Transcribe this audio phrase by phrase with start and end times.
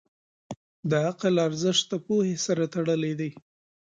[0.89, 3.31] د عقل ارزښت د پوهې سره تړلی دی.